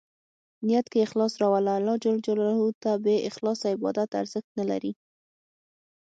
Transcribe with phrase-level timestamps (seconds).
[0.65, 2.05] نیت کې اخلاص راوله، الله ج
[2.83, 4.91] ته بې اخلاصه عبادت ارزښت نه لري.